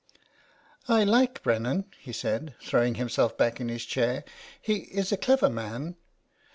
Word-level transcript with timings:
"I 0.97 1.03
like 1.03 1.43
Brennan," 1.43 1.85
he 1.99 2.11
said, 2.11 2.55
throwing 2.59 2.95
himself 2.95 3.37
back 3.37 3.61
in 3.61 3.69
his 3.69 3.85
chair.'' 3.85 4.23
He 4.59 4.77
is 4.77 5.11
a 5.11 5.15
clever 5.17 5.47
man. 5.47 5.95